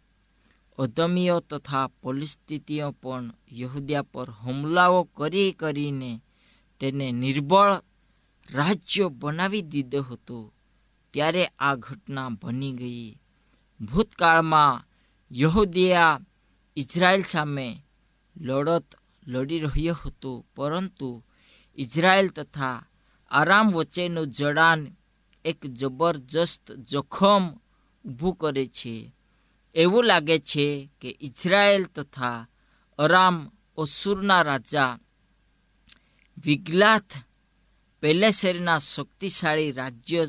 અધમીઓ 0.78 1.40
તથા 1.40 1.86
પરિસ્થિતિઓ 1.86 2.90
પણ 2.90 3.32
યહૂદિયા 3.52 4.02
પર 4.02 4.30
હુમલાઓ 4.30 5.02
કરી 5.02 5.52
કરીને 5.52 6.20
તેને 6.80 7.12
નિર્બળ 7.12 7.82
રાજ્ય 8.52 9.08
બનાવી 9.08 9.62
દીધો 9.62 10.02
હતો. 10.02 10.52
ત્યારે 11.12 11.46
આ 11.58 11.74
ઘટના 11.74 12.28
બની 12.28 12.72
ગઈ. 12.72 13.18
ભૂતકાળમાં 13.80 14.84
યહૂદિયા 15.32 16.20
ઇઝરાયલ 16.76 17.22
સામે 17.22 17.82
લડત 18.36 18.94
લડી 19.26 19.58
રહ્યો 19.58 19.94
હતો, 19.94 20.44
પરંતુ 20.56 21.24
ઇઝરાયલ 21.76 22.28
તથા 22.28 22.86
આરામ 23.30 23.72
વચ્ચેનું 23.72 24.28
જડાણ 24.28 24.86
એક 25.44 25.66
જબરજસ્ત 25.66 26.72
જોખમ 26.72 27.44
ઊભું 28.04 28.36
કરે 28.36 28.66
છે. 28.66 29.12
એવું 29.74 30.04
લાગે 30.04 30.38
છે 30.38 30.90
કે 31.00 31.16
ઇઝરાયલ 31.20 31.84
તથા 31.84 32.46
અરામ 32.98 33.50
ઓસુરના 33.76 34.42
રાજા 34.42 34.98
વિગ્લાથ 36.44 37.12
પેલેસેરના 38.00 38.78
શક્તિશાળી 38.78 39.72
રાજ્ય 39.72 40.26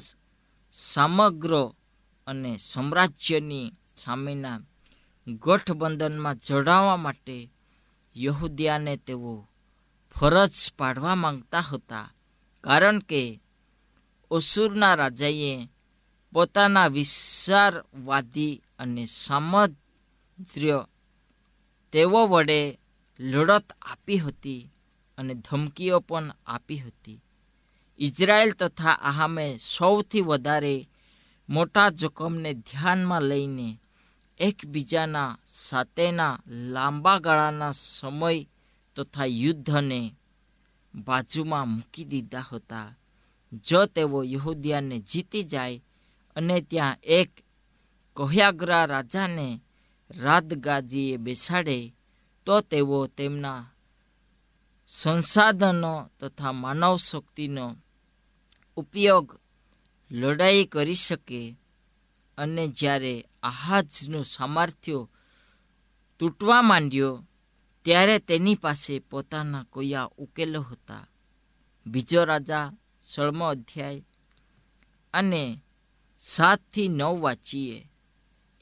સમગ્ર 0.71 1.71
અને 2.27 2.57
સામ્રાજ્યની 2.57 3.73
સામેના 3.95 4.59
ગઠબંધનમાં 5.27 6.35
જોડાવા 6.35 6.97
માટે 6.97 7.51
યહૂદિયાને 8.17 8.97
તેઓ 8.97 9.47
ફરજ 10.15 10.51
પાડવા 10.77 11.15
માંગતા 11.15 11.59
હતા. 11.59 12.13
કારણ 12.61 12.99
કે 12.99 13.41
ઓસુરના 14.31 14.95
રાજાએ 14.95 15.67
પોતાના 16.31 16.87
વિસ્તારવાદી 16.87 18.61
અને 18.79 19.05
સામજ્ય 19.05 20.85
તેઓ 21.91 22.27
વડે 22.27 22.79
લડત 23.19 23.73
આપી 23.81 24.17
હતી 24.17 24.69
અને 25.17 25.33
ધમકીઓ 25.33 25.99
પણ 25.99 26.31
આપી 26.45 26.77
હતી. 26.77 27.21
ઇઝરાયલ 27.99 28.51
તથા 28.51 28.91
આહામે 28.91 29.57
સૌથી 29.57 30.21
વધારે 30.21 30.89
મોટા 31.49 31.89
જોખમને 31.89 32.53
ધ્યાનમાં 32.53 33.21
લઈને 33.21 33.79
એકબીજાના 34.39 35.37
સાથેના 35.45 36.39
લાંબા 36.73 37.19
ગાળાના 37.19 37.71
સમય 37.71 38.47
તથા 38.95 39.25
યુદ્ધને 39.25 39.99
બાજુમાં 40.93 41.69
મૂકી 41.69 42.05
દીધા 42.05 42.49
હતા. 42.51 42.95
જો 43.65 43.85
તેઓ 43.85 44.23
યહૂદિયાને 44.23 44.97
જીતી 44.99 45.43
જાય 45.43 45.83
અને 46.35 46.61
ત્યાં 46.61 46.97
એક 47.01 47.31
કહ્યાગ્રા 48.17 48.85
રાજાને 48.85 49.47
રાતગાજીએ 50.09 51.17
બેસાડે, 51.17 51.93
તો 52.47 52.61
તેઓ 52.61 53.07
તેમના 53.07 53.63
સંસાધનો 54.89 55.93
તથા 56.19 56.51
માનવ 56.51 56.95
શક્તિનો 56.97 57.65
ઉપયોગ 58.77 59.27
લડાઈ 60.11 60.65
કરી 60.65 60.95
શકે 60.95 61.41
અને 62.37 62.63
જ્યારે 62.67 63.13
આહાજનું 63.47 64.25
સામર્થ્ય 64.25 65.07
તૂટવા 66.19 66.61
માંડ્યો, 66.61 67.11
ત્યારે 67.85 68.19
તેની 68.19 68.55
પાસે 68.55 68.99
પોતાના 68.99 69.63
કોયા 69.63 70.09
ઉકેલો 70.17 70.61
હતા. 70.61 71.07
બીજો 71.87 72.23
રાજા 72.23 72.73
સોળમો 73.01 73.45
અધ્યાય 73.45 74.03
અને 75.13 75.43
સાતથી 76.19 76.87
નવ 76.87 77.19
વાંચીએ. 77.21 77.77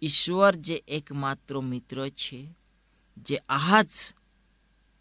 ઈશ્વર 0.01 0.55
જે 0.55 0.75
એકમાત્ર 0.87 1.59
મિત્ર 1.61 2.09
છે, 2.09 2.39
જે 3.17 3.37
આહાજ 3.37 3.91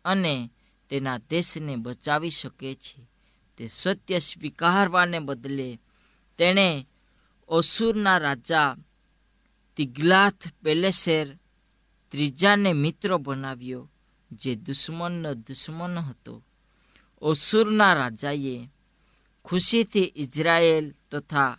અને 0.04 0.50
તેના 0.88 1.18
દેશને 1.18 1.76
બચાવી 1.76 2.30
શકે 2.30 2.74
છે, 2.74 3.00
તે 3.56 3.66
સત્ય 3.66 4.18
સ્વીકારવાને 4.18 5.18
બદલે 5.18 5.68
તેણે 6.38 6.86
અસુરના 7.48 8.18
રાજા 8.18 8.76
તિગ્લાથ 9.76 10.48
પેલેસેર 10.62 11.38
ત્રીજાને 12.10 12.72
મિત્ર 12.72 13.16
બનાવ્યો, 13.16 13.90
જે 14.30 14.54
દુશ્મનનો 14.54 15.34
દુશ્મન 15.34 15.98
હતો. 15.98 16.42
ઓસુરના 17.20 17.94
રાજાએ 17.94 18.68
ખુશીથી 19.44 20.12
ઇઝરાયેલ 20.16 20.94
તથા 21.10 21.58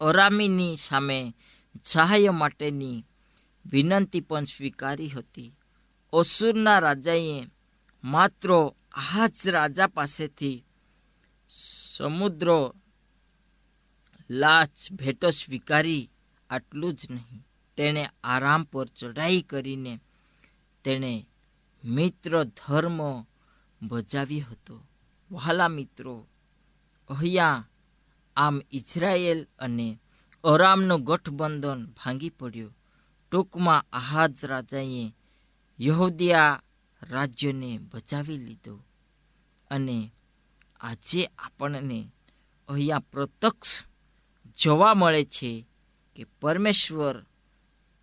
ઓરામીની 0.00 0.76
સામે 0.76 1.34
સહાય 1.82 2.30
માટેની 2.30 3.04
વિનંતી 3.66 4.20
પણ 4.20 4.44
સ્વીકારી 4.44 5.08
હતી. 5.08 5.54
ઓસુરના 6.12 6.78
રાજાએ 6.78 7.46
માત્ર 8.04 8.70
આ 8.92 9.26
જ 9.26 9.48
રાજા 9.48 9.86
પાસેથી 9.86 10.64
સમુદ્ર 11.50 12.48
લાચ 14.30 14.92
ભેટો 14.92 15.30
સ્વીકારી 15.30 16.10
આટલું 16.50 16.94
જ 16.94 17.06
નહીં. 17.10 17.46
તેણે 17.76 18.08
આરામ 18.24 18.62
પર 18.64 18.86
ચઢાઈ 18.86 19.42
કરીને 19.42 20.00
તેણે 20.84 21.26
મિત્ર 21.84 22.44
ધર્મ 22.44 23.00
બજાવ્યો 23.82 24.46
હતો. 24.50 24.86
વહાલા 25.30 25.68
મિત્રો, 25.68 26.26
અહીંયા 27.10 27.68
આમ 28.36 28.62
ઇઝરાયેલ 28.72 29.46
અને 29.58 29.98
અરામનું 30.44 31.04
ગઠબંધન 31.04 31.86
ભાંગી 31.86 32.30
પડ્યું. 32.30 32.76
ટૂંકમાં 33.32 33.86
આહાજ 33.92 34.44
રાજાએ 34.44 35.14
યહૂદિયા 35.80 36.62
રાજ્યને 37.02 37.78
બચાવી 37.78 38.36
લીધો. 38.36 38.84
અને 39.70 40.12
આજે 40.80 41.26
આપણને 41.26 42.10
અહીંયા 42.68 42.98
પ્રત્યક્ષ 42.98 43.84
જોવા 44.62 44.94
મળે 44.94 45.24
છે 45.24 45.66
કે 46.16 46.24
પરમેશ્વર 46.24 47.24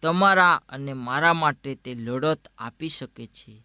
તમારા 0.02 0.62
અને 0.70 0.94
મારા 0.94 1.34
માટે 1.34 1.76
તે 1.76 1.94
લડત 1.96 2.48
આપી 2.58 2.90
શકે 2.90 3.28
છે. 3.28 3.64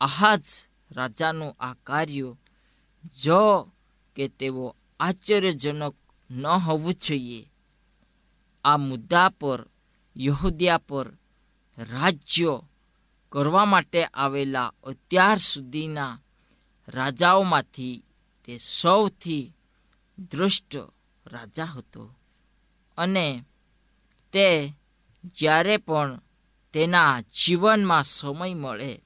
આહાજ 0.00 0.42
રાજાનું 0.90 1.56
આ 1.60 1.74
કાર્ય 1.74 2.36
જો 3.22 3.72
કે 4.16 4.28
તેઓ 4.28 4.76
આશ્ચર્યજનક 5.00 5.94
ન 6.30 6.46
હોવું 6.46 6.94
જોઈએ. 6.94 7.50
આ 8.64 8.76
મુદ્દા 8.76 9.28
પર 9.28 9.66
યહુદિયા 10.16 10.78
પર 10.78 11.12
રાજ્ય 11.78 12.60
કરવા 13.28 13.64
માટે 13.64 14.04
આવેલા 14.04 14.72
અત્યાર 14.82 15.38
સુધીના 15.38 16.20
રાજાઓમાંથી 16.88 18.04
તે 18.44 18.58
સૌથી 18.58 19.52
દૃષ્ટ 20.18 20.76
રાજા 21.26 21.64
હતો. 21.64 22.14
અને 22.98 23.44
તે 24.32 24.72
જ્યારે 25.24 25.76
પણ 25.76 26.20
તેના 26.72 27.20
જીવનમાં 27.20 28.04
સમય 28.04 28.54
મળે, 28.54 29.00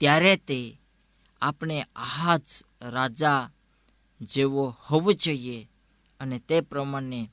ત્યારે 0.00 0.36
તે 0.36 0.80
આપણે 1.42 1.86
આહાજ 1.96 2.40
રાજા 2.82 3.50
જેવો 4.20 4.76
હોવું 4.90 5.14
જોઈએ 5.14 5.68
અને 6.20 6.38
તે 6.38 6.60
પ્રમાણે 6.60 7.30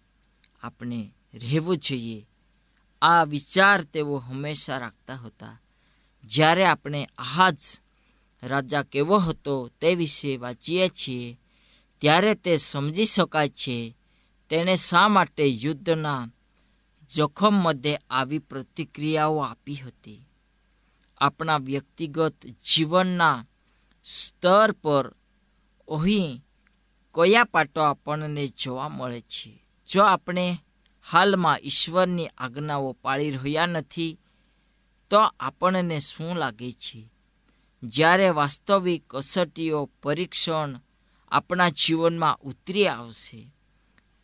આપણે 0.63 1.13
રહેવું 1.34 1.78
જોઈએ. 1.78 2.28
આ 3.02 3.24
વિચાર 3.24 3.82
તેઓ 3.82 4.17
હંમેશા 4.17 4.78
રાખતા 4.78 5.15
હતા. 5.15 5.62
જ્યારે 6.24 6.65
આપણે 6.65 7.10
આહાજ 7.17 7.58
રાજા 8.44 8.84
કેવો 8.84 9.17
હતો 9.17 9.72
તે 9.82 9.96
વિશે 9.96 10.38
વાંચીએ 10.38 10.89
છીએ, 10.89 11.39
ત્યારે 12.02 12.36
તે 12.36 12.58
સમજી 12.58 13.06
શકાય 13.06 13.50
છે 13.50 13.96
તેણે 14.50 14.76
શા 14.76 15.08
માટે 15.08 15.46
યુદ્ધના 15.46 16.30
જોખમ 17.15 17.54
મધ્યે 17.54 17.97
આવી 18.10 18.39
પ્રતિક્રિયાઓ 18.39 19.38
આપી 19.38 19.76
હતી. 19.76 20.30
આપણા 21.17 21.58
વ્યક્તિગત 21.58 22.45
જીવનના 22.45 23.45
સ્તર 24.04 24.71
પર 24.71 25.08
અહીં 25.88 26.43
કયા 27.15 27.43
પાટો 27.43 27.82
આપણને 27.82 28.47
જોવા 28.47 28.89
મળે 28.89 29.21
છે? 29.21 29.63
જો 29.89 30.04
આપણે 30.04 30.58
હાલમાં 31.12 31.60
ઈશ્વરની 31.63 32.28
આજ્ઞાઓ 32.28 32.91
પાળી 32.91 33.32
રહ્યા 33.32 33.65
નથી, 33.65 34.19
તો 35.10 35.17
આપણને 35.17 36.00
શું 36.00 36.38
લાગે 36.38 36.71
છે? 36.71 37.12
જ્યારે 37.84 38.30
વાસ્તવિક 38.30 39.04
કસોટીઓ 39.10 39.89
પરીક્ષણ 40.04 40.80
આપણા 41.32 41.69
જીવનમાં 41.69 42.38
ઉતરી 42.38 42.88
આવશે, 42.88 43.52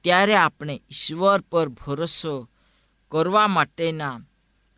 ત્યારે 0.04 0.36
આપણે 0.36 0.76
ઈશ્વર 0.76 1.42
પર 1.42 1.70
ભરોસો 1.70 2.50
કરવા 3.12 3.48
માટેના 3.48 4.22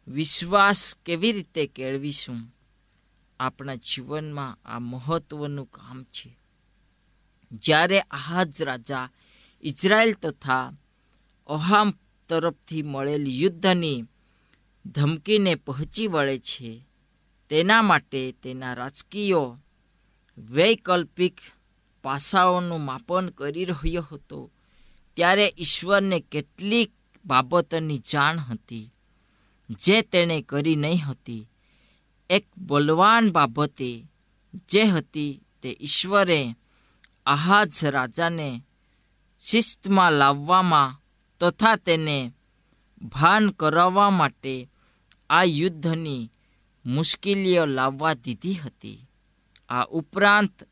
વિશ્વાસ 0.07 0.97
કેવી 1.05 1.31
રીતે 1.31 1.67
કેળવીશું? 1.67 2.55
આપણા 3.39 3.75
જીવનમાં 3.75 4.57
આ 4.65 4.79
મહત્વનું 4.79 5.71
કામ 5.71 6.03
છે. 6.03 6.37
જ્યારે 7.51 7.99
આહાજ 7.99 8.61
રાજા 8.61 9.09
ઇઝરાયલ 9.63 10.13
તથા 10.13 10.73
અહામ 11.47 11.93
તરફથી 12.29 12.81
મળેલ 12.81 13.27
યુદ્ધની 13.27 14.03
ધમકીને 14.85 15.55
પહોંચી 15.55 16.07
વળે 16.07 16.39
છે, 16.39 16.85
તેના 17.49 17.81
માટે 17.81 18.31
તેના 18.31 18.73
રાજકીય 18.73 19.35
વૈકલ્પિક 20.37 21.39
પાસાઓનું 22.03 22.81
માપન 22.81 23.29
કરી 23.29 23.65
રહ્યો 23.65 24.07
હતો. 24.11 24.51
ત્યારે 25.15 25.53
ઈશ્વરને 25.57 26.19
કેટલીક 26.19 26.91
બાબતોની 27.25 27.97
જાણ 27.97 28.39
હતી. 28.39 28.91
જે 29.69 30.01
તેણે 30.01 30.41
કરી 30.41 30.75
નહીં 30.75 31.05
હતી. 31.05 31.49
એક 32.29 32.45
બલવાન 32.57 33.31
બાબતે 33.31 34.05
જે 34.69 34.83
હતી 34.83 35.41
તે 35.61 35.77
ઈશ્વરે 35.81 36.55
આહાજ 37.25 37.85
રાજાને 37.85 38.63
શિસ્તમાં 39.39 40.11
લાવવામાં 40.11 41.01
તથા 41.39 41.75
તેને 41.75 42.31
ભાન 43.01 43.49
કરાવવા 43.49 44.09
માટે 44.09 44.69
આ 45.29 45.43
યુદ્ધની 45.43 46.31
મુશ્કેલીઓ 46.85 47.65
લાવવા 47.65 48.13
દીધી 48.13 48.53
હતી. 48.53 49.07
આ 49.69 49.83
ઉપરાંત 49.83 50.63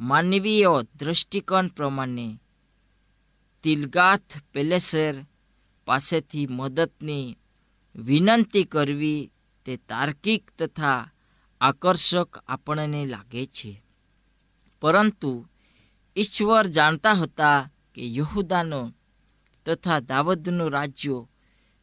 માનવીય 0.00 0.68
દૃષ્ટિકોણ 0.98 1.66
પ્રમાણે 1.66 2.38
તિલગાથ 3.62 4.36
પેલેસેર 4.52 5.24
પાસેથી 5.86 6.46
મદદની 6.46 7.36
વિનંતી 7.96 8.64
કરવી 8.64 9.30
તે 9.64 9.76
તાર્કિક 9.76 10.50
તથા 10.58 11.10
આકર્ષક 11.60 12.44
આપણને 12.48 13.06
લાગે 13.06 13.46
છે. 13.46 13.82
પરંતુ 14.80 15.48
ઈશ્વર 16.16 16.66
જાણતા 16.66 17.12
હતા 17.12 17.70
કે 17.94 18.14
યહુદાનો 18.14 18.92
તથા 19.66 20.00
દાવદનું 20.00 20.70
રાજ્યો 20.70 21.30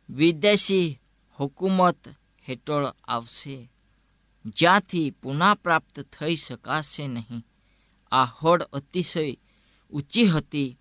વિદેશી 0.10 1.00
હુકુમત 1.40 2.08
હેઠળ 2.50 2.86
આવશે. 2.86 3.70
જ્યાંથી 4.46 5.12
પુનઃપ્રાપ્ત 5.12 6.00
થઈ 6.00 6.36
શકાશે 6.36 7.08
નહીં. 7.08 7.46
આ 8.12 8.24
હોડ 8.24 8.64
અતિશય 8.64 9.38
ઊંચી 9.92 10.26
હતી. 10.26 10.78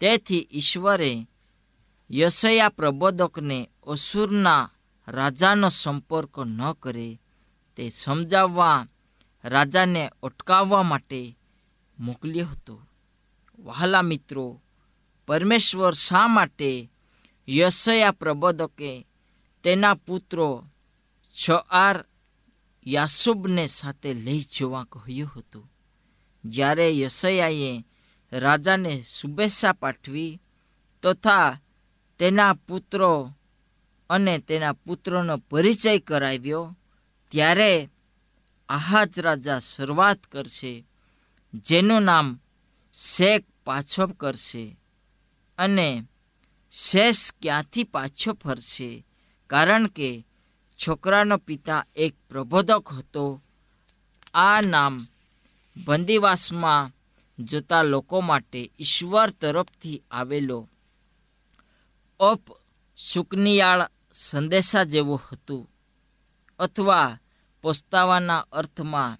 તેથી 0.00 0.48
ઈશ્વરે 0.52 1.26
યશયા 2.10 2.68
પ્રબોધકને 2.68 3.70
અસુરના 3.82 4.70
રાજાનો 5.08 5.68
સંપર્ક 5.68 6.38
ન 6.38 6.72
કરે, 6.72 7.20
તે 7.76 7.90
સમજાવવા 7.90 8.86
રાજાને 9.44 10.10
અટકાવવા 10.22 10.82
માટે 10.82 11.38
મોકલ્યો 12.00 12.46
હતો. 12.46 12.86
વહાલા 13.58 14.02
મિત્રો, 14.02 14.62
પરમેશ્વર 15.26 15.92
શા 15.92 16.26
માટે 16.26 16.90
યશયા 17.48 18.10
પ્રબોધકે 18.10 19.06
તેના 19.62 19.94
પુત્રો 19.94 20.66
છ 21.30 21.50
આર 21.70 22.04
યાસુબને 22.86 23.66
સાથે 23.66 24.14
લઈ 24.14 24.40
જવા 24.40 24.84
કહ્યું 24.84 25.32
હતું? 25.36 25.72
જ્યારે 26.44 26.98
યશયાએ 26.98 27.84
રાજાને 28.32 29.04
શુભેચ્છા 29.08 29.72
પાઠવી 29.72 30.42
તથા 31.02 31.60
તેના 32.24 32.52
પુત્રો 32.52 33.32
અને 34.10 34.38
તેના 34.38 34.72
પુત્રોનો 34.72 35.36
પરિચય 35.36 35.98
કરાવ્યો, 35.98 36.76
ત્યારે 37.30 37.90
આહાજ 38.68 39.20
રાજા 39.20 39.58
શરૂઆત 39.58 40.18
કરશે, 40.32 40.84
જેનું 41.54 42.02
નામ 42.02 42.40
શેખ 42.94 43.44
પાછો 43.64 44.06
કરશે 44.06 44.76
અને 45.58 46.02
શેષ 46.72 47.32
ક્યાંથી 47.42 47.84
પાછો 47.84 48.32
ફરશે? 48.32 49.04
કારણ 49.46 49.86
કે 49.86 50.26
છોકરાનો 50.86 51.36
પિતા 51.36 51.86
એક 51.96 52.14
પ્રબોધક 52.30 52.88
હતો. 52.88 53.42
આ 54.34 54.60
નામ 54.60 55.06
બંદીવાસમાં 55.86 56.92
જતા 57.44 57.82
લોકો 57.82 58.20
માટે 58.20 58.70
ઈશ્વર 58.80 59.30
તરફથી 59.30 60.02
આવેલો 60.10 60.68
અપ 62.20 62.40
સુકનિયાળ 62.96 63.90
સંદેશા 64.12 64.84
જેવું 64.84 65.22
હતું. 65.32 65.70
અથવા 66.58 67.18
પસ્તાવાના 67.62 68.46
અર્થમાં, 68.52 69.18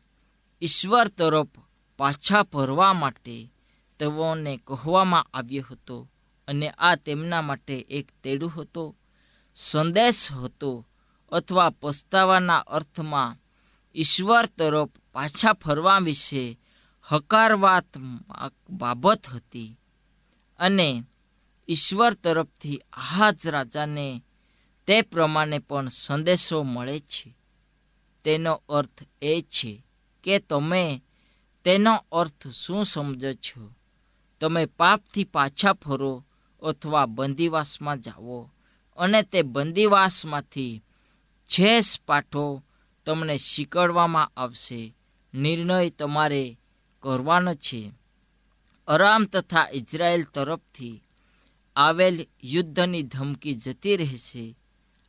ઈશ્વર 0.63 1.09
તરફ 1.09 1.49
પાછા 1.97 2.43
ફરવા 2.43 2.93
માટે 2.93 3.53
તેઓને 3.99 4.61
કહેવામાં 4.67 5.27
આવ્યો 5.35 5.65
હતો 5.71 6.11
અને 6.49 6.71
આ 6.71 6.95
તેમના 6.95 7.43
માટે 7.43 7.87
એક 7.91 8.09
તેડું 8.23 8.53
હતો. 8.57 8.97
સંદેશ 9.55 10.33
હતો 10.33 10.87
અથવા 11.33 11.71
પસ્તાવાના 11.71 12.59
અર્થમાં, 12.59 13.37
ઈશ્વર 13.95 14.47
તરફ 14.47 14.89
પાછા 15.13 15.53
ફરવા 15.53 15.99
વિશે 15.99 16.59
હકારવાત્મક 17.03 18.53
બાબત 18.71 19.27
હતી. 19.29 19.79
અને 20.59 21.05
ઈશ્વર 21.69 22.15
તરફથી 22.15 22.83
આહાજ 22.93 23.47
રાજાને 23.47 24.23
તે 24.87 25.03
પ્રમાણે 25.03 25.59
પણ 25.59 25.89
સંદેશો 25.89 26.63
મળે 26.63 26.99
છે. 26.99 27.37
તેનો 28.25 28.63
અર્થ 28.69 29.03
એ 29.23 29.41
છે 29.41 29.85
કે 30.25 30.39
તમે 30.39 31.03
તેનો 31.65 32.05
અર્થ 32.13 32.49
શું 32.49 32.85
સમજો 32.85 33.33
છો? 33.33 33.71
તમે 34.41 34.67
પાપથી 34.67 35.25
પાછા 35.25 35.73
ફરો 35.73 36.25
અથવા 36.63 37.07
બંદીવાસમાં 37.07 38.01
જાઓ 38.01 38.51
અને 38.97 39.23
તે 39.23 39.43
બંદીવાસમાંથી 39.43 40.83
છેસ 41.47 42.01
પાઠો 42.07 42.63
તમને 43.07 43.37
શીખવવામાં 43.37 44.33
આવશે. 44.37 44.95
નિર્ણય 45.35 45.91
તમારે 45.91 46.59
કરવાનો 47.03 47.55
છે. 47.55 47.93
અરામ 48.89 49.25
તથા 49.25 49.67
ઇઝરાયલ 49.73 50.23
તરફથી 50.23 51.04
આવેલ 51.77 52.27
યુદ્ધની 52.45 53.03
ધમકી 53.03 53.55
જતી 53.55 53.97
રહેશે. 53.97 54.57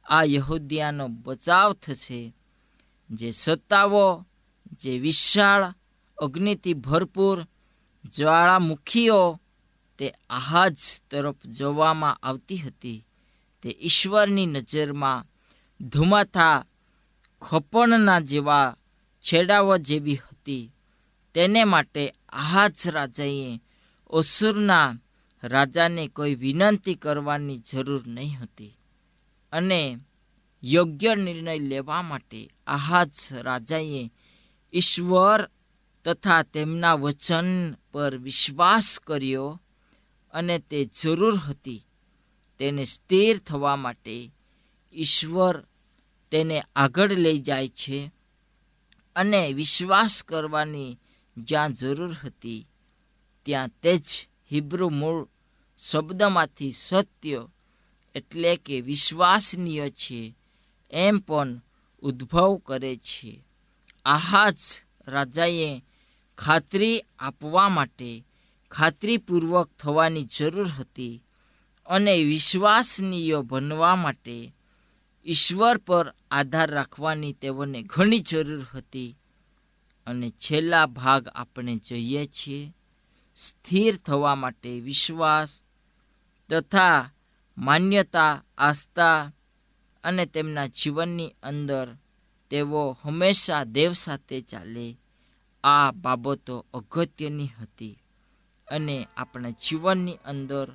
આ 0.06 0.24
યહૂદિયાનો 0.24 1.08
બચાવ 1.08 1.74
થશે. 1.74 2.36
જે 3.10 3.32
સત્તાઓ, 3.32 4.26
જે 4.72 5.00
વિશાળ 5.00 5.74
અગ્નિથી 6.18 6.74
ભરપૂર 6.74 7.48
જ્વાળામુખીઓ 8.06 9.40
તે 9.98 10.14
આહાજ 10.30 10.76
તરફ 11.12 11.46
જોવામાં 11.46 12.16
આવતી 12.16 12.58
હતી. 12.58 13.06
તે 13.62 13.78
ઈશ્વરની 13.82 14.46
નજરમાં 14.46 15.26
ધુમાથા 15.88 16.66
ખપણના 17.42 18.20
જેવા 18.20 18.76
છેડાઓ 19.22 19.78
જેવી 19.78 20.16
હતી. 20.16 20.72
તેને 21.34 21.64
માટે 21.64 22.14
આહાજ 22.30 22.90
રાજાએ 22.90 23.62
અસુરના 24.10 24.96
રાજાને 25.46 26.04
કોઈ 26.08 26.36
વિનંતી 26.36 26.96
કરવાની 26.96 27.64
જરૂર 27.70 28.04
નહીં 28.08 28.40
હતી 28.40 28.74
અને 29.54 29.82
યોગ્ય 30.64 31.12
નિર્ણય 31.16 31.56
લેવા 31.62 32.04
માટે 32.04 32.40
આહાજ 32.68 33.16
રાજાએ 33.42 34.04
ઈશ્વર 34.74 35.42
તથા 36.06 36.44
તેમના 36.44 36.96
વચન 36.96 37.50
પર 37.92 38.14
વિશ્વાસ 38.18 38.90
કર્યો 39.00 39.50
અને 40.34 40.56
તે 40.60 40.80
જરૂર 40.94 41.36
હતી 41.40 41.86
તેને 42.60 42.84
સ્થિર 42.86 43.36
થવા 43.40 43.76
માટે 43.76 44.16
ઈશ્વર 44.94 45.56
તેને 46.32 46.58
આગળ 46.76 47.12
લઈ 47.16 47.40
જાય 47.40 47.70
છે 47.70 48.00
અને 49.16 49.42
વિશ્વાસ 49.54 50.16
કરવાની 50.24 50.98
જ્યાં 51.38 51.72
જરૂર 51.72 52.14
હતી 52.14 52.68
ત્યાં 53.46 53.72
તે 53.82 53.94
જ 53.98 54.08
હિબ્રુ 54.52 54.88
મૂળ 54.90 55.22
શબ્દમાંથી 55.78 56.72
સત્ય 56.72 57.48
એટલે 58.16 58.56
કે 58.56 58.82
વિશ્વાસનીય 58.82 59.90
છે, 59.90 60.36
એમ 60.92 61.18
પણ 61.18 61.62
ઉદ્ભવ 62.02 62.56
કરે 62.56 62.96
છે. 62.96 63.44
આહા 64.06 64.50
જ 64.50 64.58
રાજાએ 65.08 65.84
ખાતરી 66.38 67.04
આપવા 67.20 67.70
માટે 67.70 68.26
ખાતરીપૂર્વક 68.72 69.70
થવાની 69.80 70.24
જરૂર 70.24 70.68
હતી 70.68 71.24
અને 71.86 72.24
વિશ્વાસનીય 72.24 73.42
બનવા 73.42 73.96
માટે 73.96 74.54
ઈશ્વર 75.26 75.78
પર 75.78 76.14
આધાર 76.32 76.72
રાખવાની 76.72 77.34
તેઓને 77.34 77.82
ઘણી 77.82 78.20
જરૂર 78.20 78.68
હતી. 78.74 79.18
અને 80.08 80.30
છેલ્લા 80.30 80.86
ભાગ 80.86 81.28
આપણે 81.28 81.76
જઈએ 81.76 82.26
છીએ, 82.26 82.74
સ્થિર 83.36 83.96
થવા 83.96 84.36
માટે 84.36 84.80
વિશ્વાસ 84.80 85.62
તથા 86.50 87.10
માન્યતા, 87.58 88.44
આસ્થા 88.58 89.32
અને 90.04 90.26
તેમના 90.26 90.68
જીવનની 90.68 91.36
અંદર 91.44 91.88
તેઓ 92.50 92.98
હંમેશા 93.02 93.64
દેવ 93.64 93.94
સાથે 93.94 94.42
ચાલે. 94.42 94.98
આ 95.64 95.92
બાબતો 95.92 96.66
અગત્યની 96.74 97.56
હતી 97.62 98.02
અને 98.68 99.08
આપણા 99.18 99.50
જીવનની 99.50 100.22
અંદર 100.26 100.68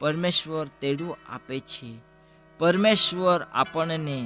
પરમેશ્વર 0.00 0.66
તેડું 0.80 1.18
આપે 1.28 1.60
છે. 1.60 1.90
પરમેશ્વર 2.58 3.40
આપણને 3.52 4.18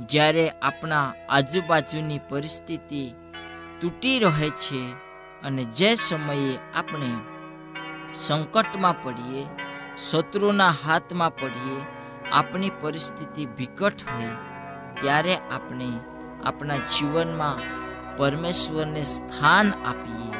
જ્યારે 0.00 0.50
આપણા 0.50 1.14
આજુબાજુની 1.28 2.26
પરિસ્થિતિ 2.28 3.02
તૂટી 3.80 4.18
રહે 4.18 4.50
છે 4.50 4.80
અને 5.42 5.64
જે 5.64 5.94
સમયે 5.94 6.58
આપણે 6.74 7.10
સંકટમાં 8.14 9.02
પડીએ 9.02 9.42
શત્રુના 9.98 10.74
હાથમાં 10.84 11.36
પડીએ 11.36 11.80
આપણી 12.32 12.70
પરિસ્થિતિ 12.80 13.46
વિકટ 13.46 14.02
હોય, 14.08 14.28
ત્યારે 15.00 15.36
આપણે 15.36 15.88
આપણા 16.44 16.76
જીવનમાં 16.76 17.58
પરમેશ્વરને 18.16 19.02
સ્થાન 19.02 19.72
આપીએ 19.86 20.34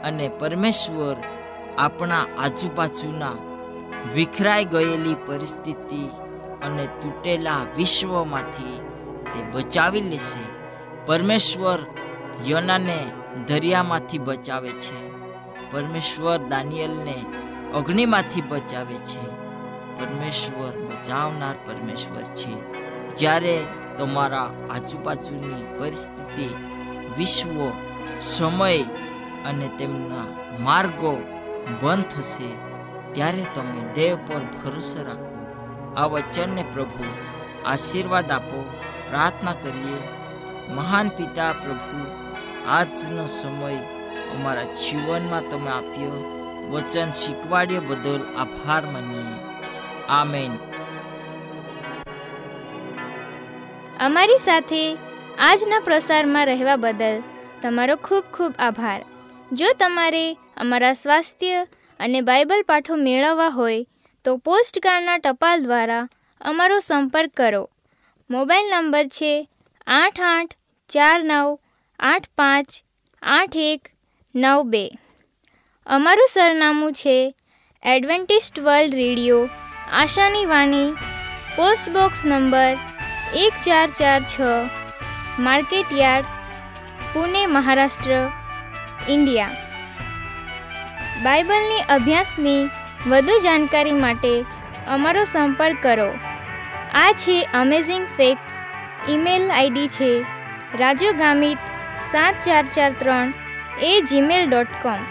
અને 0.00 0.28
પરમેશ્વર 0.28 1.16
આપણા 1.78 2.26
આજુબાજુના 2.38 3.32
વિખરાઈ 4.14 4.64
ગયેલી 4.64 5.16
પરિસ્થિતિ 5.26 6.08
અને 6.62 6.86
તૂટેલા 6.86 7.60
વિશ્વમાંથી 7.76 8.80
તે 9.26 9.42
બચાવી 9.52 10.00
લેશે. 10.00 10.44
પરમેશ્વર 11.06 11.78
યોનાને 12.46 13.12
દરિયામાંથી 13.46 14.18
બચાવે 14.18 14.70
છે. 14.70 15.10
પરમેશ્વર 15.70 16.38
દાનિયલને 16.38 17.24
અગ્નિમાંથી 17.74 18.40
બચાવે 18.40 18.94
છે. 18.94 19.26
પરમેશ્વર 20.00 20.80
બચાવનાર 20.80 21.54
પરમેશ્વર 21.66 22.22
છે. 22.22 22.74
જ્યારે 23.16 23.64
તમારા 23.98 24.50
આજુબાજુની 24.70 25.78
પરિસ્થિતિ, 25.78 26.54
વિશ્વ, 27.16 27.72
સમય 28.20 28.82
અને 29.44 29.70
તેમના 29.78 30.26
માર્ગો 30.60 31.22
બંધ 31.82 32.04
થશે, 32.04 32.52
ત્યારે 33.12 33.46
તમે 33.54 33.92
દેવ 33.94 34.16
પર 34.16 34.40
ભરોસો 34.40 35.02
રાખો. 35.02 35.34
આ 35.96 36.06
વચનને 36.06 36.64
પ્રભુ 36.72 37.04
આશીર્વાદ 37.66 38.32
આપો. 38.32 38.64
પ્રાર્થના 39.10 39.52
કરીએ. 39.52 40.08
મહાન 40.72 41.08
પિતા, 41.08 41.52
પ્રભુ, 41.52 42.06
આજનો 42.68 43.26
સમય 43.26 43.74
અમારા 44.36 44.62
જીવનમાં 44.62 45.50
તમે 45.50 45.70
આપ્યો. 45.70 46.43
વચન 46.70 47.10
શીખવાડ્યા 47.10 47.80
બદલ 47.80 48.20
આભાર 48.38 48.86
માનીએ. 48.86 49.38
આમેન. 50.08 50.56
અમારી 54.00 54.36
સાથે 54.36 54.98
આજના 55.38 55.80
પ્રસારમાં 55.80 56.46
રહેવા 56.46 56.76
બદલ 56.76 57.22
તમારો 57.62 57.96
ખૂબ 57.96 58.24
ખૂબ 58.34 58.54
આભાર. 58.58 59.04
જો 59.52 59.66
તમારે 59.80 60.34
અમારા 60.34 60.92
સ્વાસ્થ્ય 60.92 61.66
અને 62.00 62.20
બાઇબલ 62.20 62.62
પાઠો 62.62 62.94
મેળવવા 62.96 63.48
હોય, 63.48 63.86
તો 64.24 64.36
પોસ્ટકાર્ડના 64.36 65.18
ટપાલ 65.18 65.60
દ્વારા 65.60 66.08
અમારો 66.40 66.78
સંપર્ક 66.78 67.30
કરો. 67.36 67.70
મોબાઈલ 68.30 68.70
નંબર 68.70 69.04
છે 69.04 69.48
આઠ 69.86 70.20
આઠ 70.20 70.52
ચાર 70.88 71.24
નવ 71.24 71.58
આઠ 72.00 72.26
પાંચ 72.38 72.66
આઠ 73.22 73.56
એક 73.56 73.88
નવ 74.34 74.62
બે. 74.62 74.90
અમારું 75.86 76.28
સરનામું 76.28 76.92
છે 76.92 77.34
એડવેન્ટિસ્ટ 77.82 78.60
વર્લ્ડ 78.60 78.94
રેડિયો, 78.94 79.48
આશાની 79.92 80.46
વાણી, 80.46 80.94
પોસ્ટ 81.56 81.88
બોક્સ 81.88 82.26
નંબર 82.26 82.78
એક 83.34 83.52
ચાર 83.66 83.88
ચાર 83.88 84.20
છ, 84.22 84.36
market 85.38 85.92
yard, 85.92 86.26
Pune, 87.12 87.46
Maharashtra, 87.46 88.30
India. 89.08 89.48
બાઇબલની 91.22 91.82
અભ્યાસની 91.88 92.68
વધુ 93.06 93.38
જાણકારી 93.38 93.92
માટે 93.92 94.44
અમારો 94.88 95.24
સંપર્ક 95.24 95.82
કરો. 95.82 96.10
આ 96.94 97.12
છે 97.12 97.42
અમેઝિંગ 97.54 98.06
ફેક્ટ્સ 98.16 98.54
ઈમેલ 99.08 99.50
આઈડી 99.50 99.88
છે 99.88 100.24
રાજુ 100.78 101.12
ગામિત 101.12 101.58
સાત 102.10 102.34
ચાર 102.38 102.64
ચાર 102.66 102.92
ત્રણ 102.92 103.34
એ 103.82 104.00
જીમેલ 104.00 104.50
ડોટ 104.50 104.66
કોમ 104.82 105.04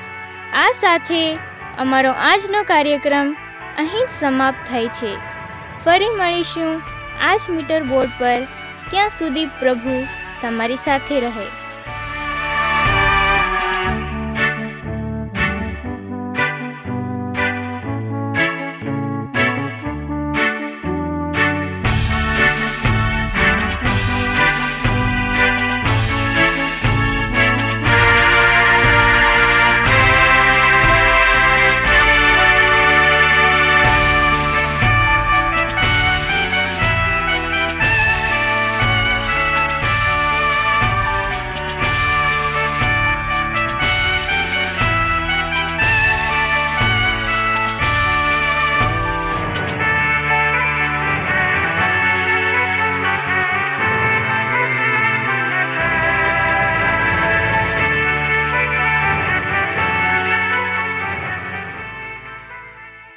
આ 0.55 0.71
સાથે 0.71 1.33
અમારો 1.77 2.11
આજનો 2.11 2.63
કાર્યક્રમ 2.63 3.35
અહીં 3.77 4.05
જ 4.05 4.09
સમાપ્ત 4.09 4.69
થાય 4.69 4.87
છે. 4.87 5.17
ફરી 5.85 6.09
મળીશું 6.09 6.81
આ 7.21 7.35
જ 7.35 7.41
મીટર 7.49 7.83
બોર્ડ 7.83 8.11
પર. 8.19 8.47
ત્યાં 8.89 9.09
સુધી 9.09 9.45
પ્રભુ 9.45 10.07
તમારી 10.41 10.75
સાથે 10.75 11.19
રહે. 11.19 11.62